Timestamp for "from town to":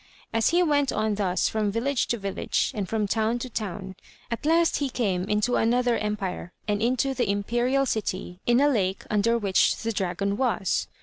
2.89-3.51